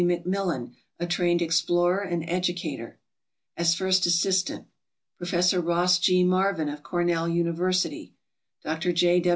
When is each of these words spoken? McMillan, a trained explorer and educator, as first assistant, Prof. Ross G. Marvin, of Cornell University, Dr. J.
McMillan, 0.01 0.73
a 0.99 1.05
trained 1.05 1.43
explorer 1.43 1.99
and 1.99 2.27
educator, 2.27 2.97
as 3.55 3.75
first 3.75 4.07
assistant, 4.07 4.65
Prof. 5.19 5.53
Ross 5.59 5.99
G. 5.99 6.23
Marvin, 6.23 6.69
of 6.69 6.81
Cornell 6.81 7.29
University, 7.29 8.15
Dr. 8.63 8.93
J. 8.93 9.21